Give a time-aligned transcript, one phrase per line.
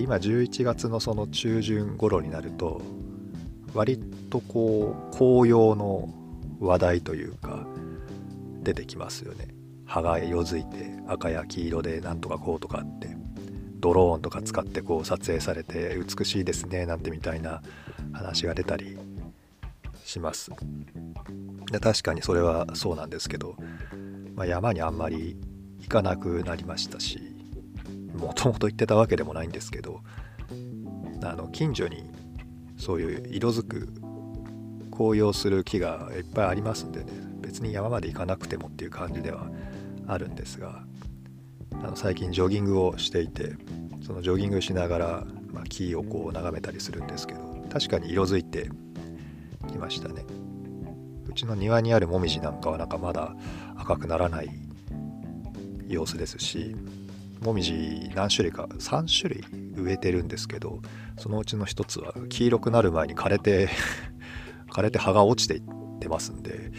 [0.00, 2.80] 今11月のその中旬頃になると
[3.74, 3.98] 割
[4.30, 6.08] とこう紅葉の
[6.58, 7.66] 話題というか
[8.62, 9.48] 出てきますよね。
[9.86, 13.16] 葉が色づいて赤や黄色でなんとかこうとかって
[13.80, 17.62] ドローンとか使ってこう撮影されて美しいですねなんてみたいな
[18.12, 18.98] 話が出たり
[20.04, 20.50] します。
[21.72, 23.56] で確かにそれはそうなんですけど、
[24.34, 25.36] まあ、山にあんまり
[25.80, 27.29] 行かなくなりましたし
[28.20, 30.00] もともと行ってたわけでもないんですけど
[31.22, 32.04] あの近所に
[32.76, 33.92] そういう色づく
[34.90, 39.48] 紅葉する木がいっぱいありますんでね別に山まで行かなくてもっていう感じでは
[40.06, 40.84] あるんですが
[41.72, 43.56] あの最近ジョギングをしていて
[44.06, 47.40] そのジョギングしながら、まあ、木をこう眺めたりするんですけど
[47.72, 48.70] 確かに色づいて
[49.68, 50.24] きましたね。
[51.28, 53.36] うちの庭にあるもみじなんかはなんかまだ
[53.76, 54.50] 赤くならない
[55.86, 56.74] 様子ですし
[57.40, 59.44] もみじ何種類か3種類
[59.76, 60.80] 植えてるんですけど
[61.18, 63.68] そのうちの1つは黄色くなる前に枯れて
[64.70, 65.62] 枯れて葉が落ちていっ
[65.98, 66.72] てますんで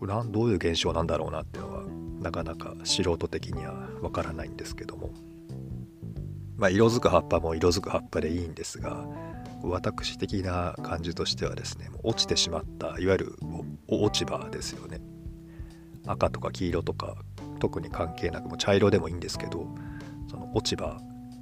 [0.00, 1.84] どういう現象なんだろうなっていうのは
[2.20, 5.10] なかなか素人的にはわからないんですけども。
[6.56, 9.06] まあ色づく葉っぱも色づく葉っぱでいいんですが
[9.62, 13.36] 私的な感じとしてはですね落ちてしまったいわゆる
[13.86, 15.00] 落ち葉ですよね。
[16.06, 17.16] 赤とか黄色とか
[17.60, 19.68] 特に関係なくも茶色でもいいんですけど
[20.54, 21.00] 落ち葉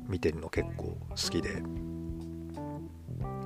[0.09, 1.63] 見てるの結構好きで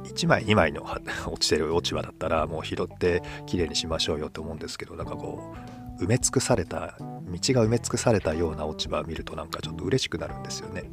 [0.04, 0.82] 1枚2枚の
[1.26, 5.54] 落ちてる落ち葉だったらもう拾ってきれいにしましょうよと思うんですけどなんかこ
[5.98, 10.90] う埋め尽くされた道が埋め尽くされたような落ち葉を見るとなんかちょっと嬉しくなるんですよね。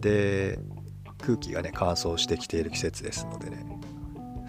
[0.00, 0.58] で
[1.18, 3.64] 空気がね乾燥してきている季節ですのでね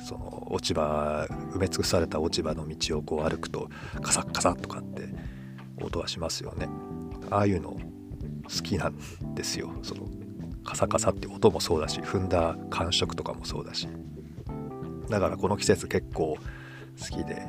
[0.04, 3.70] その落ち葉埋め尽くされた落ち葉の道をこう歩くと
[4.02, 5.10] カサッカサッとかって
[5.84, 6.70] 音はしますよね
[7.30, 7.78] ああいうの
[8.56, 8.96] 好きなん
[9.36, 9.72] ですよ。
[9.82, 10.08] その
[10.64, 13.88] カサカサって音もそうだし踏んだ感触とかもそうだし。
[15.10, 16.38] だからこの季節結構
[17.00, 17.44] 好きで、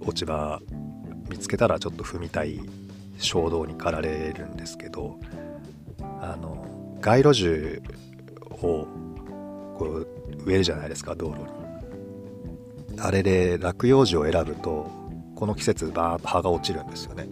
[0.00, 0.60] うん、落ち葉
[1.28, 2.60] 見つけたらちょっと踏みたい
[3.18, 5.18] 衝動に駆られるんですけど
[6.20, 7.82] あの街路樹
[8.50, 8.86] を
[9.76, 10.06] こう
[10.44, 11.46] 植えるじゃないですか道路に。
[12.98, 14.90] あれで落葉樹を選ぶと
[15.34, 17.28] この季節バーッと葉が落ちるんですよね。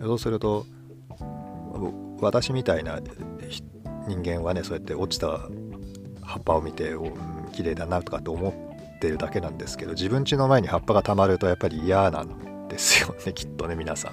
[0.00, 0.66] そうすると
[2.20, 3.00] 私みたいな
[4.06, 5.48] 人間はねそうやって落ちた
[6.22, 6.94] 葉っぱを見て
[7.52, 8.48] 綺麗だなとかって思
[8.96, 14.12] ってるだけなんですけど自分家の前に葉っぱがたまるとやっぱり嫌なんですよね きっとね皆さん。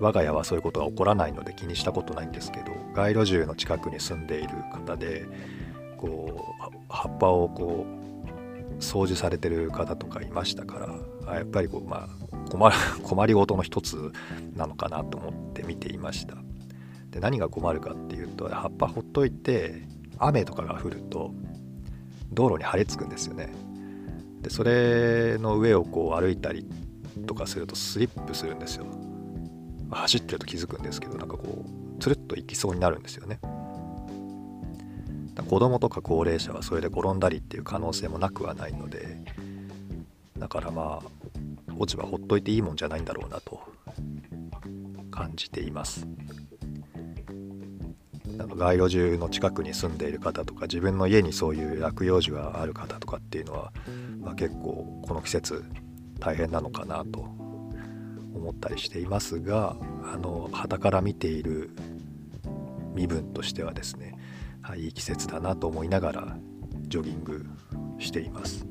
[0.00, 5.24] 我が家はそういうことが起こらないので気にしたことないんですけど街路樹の近くに住んでいる方で
[5.96, 8.03] こう葉っぱをこう
[8.80, 12.70] 掃除されてる方とかいましたからやっぱりこう、まあ、困
[13.02, 14.12] 困りごとの一つ
[14.54, 16.36] なのかなと思って見ていました。
[17.10, 19.86] で何が困るかっていうと葉っぱほっといて
[20.18, 21.32] 雨とかが降ると
[22.32, 23.52] 道路に張り付くんですよね。
[24.42, 26.66] でそれの上をこう歩いたり
[27.26, 28.86] とかするとスリップするんですよ。
[29.90, 33.38] 走ってると気づくんですけどなんかこうつるっと行きそうになるんですよね。
[35.42, 39.18] 子供とか高齢者はそれで転んだりっていう可能性もなくはないので
[40.38, 43.60] だからまあ落ち葉ほっといていいもんじゃないんだろうなと
[45.10, 46.06] 感じています。
[48.36, 53.72] なんか街路樹の近くに住んでいる方とか自分の家にそういう落葉樹がある方とかっていうのは、
[54.20, 55.64] まあ、結構この季節
[56.18, 57.20] 大変なのかなと
[58.34, 59.76] 思ったりしていますが
[60.12, 61.70] あの旗から見ている
[62.94, 64.16] 身分としてはですね、
[64.64, 66.38] はい、いい季節だなと思いながら
[66.88, 67.44] ジョギング
[67.98, 68.66] しています。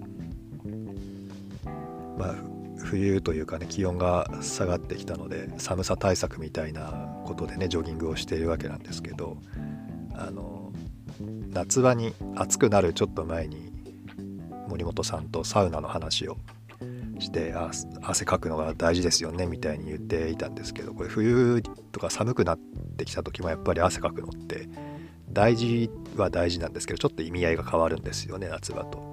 [2.18, 2.36] まあ、
[2.78, 9.38] 冬というかね気温が下がってきたので寒さ対策みたいなことでねジョギングをしているわけなんですけど
[10.16, 10.72] あの
[11.50, 13.72] 夏場に暑くなるちょっと前に
[14.68, 16.38] 森本さんとサウナの話を
[17.20, 17.54] して
[18.02, 21.62] 汗かくのが大事ですよねみたいに言っていたんですけどこれ冬
[21.92, 22.60] とか寒くなっ
[22.98, 24.68] てきた時もやっぱり汗かくのって
[25.30, 29.13] 大事は大事なんですけどちょっと意味合いが変わるんですよね夏場と。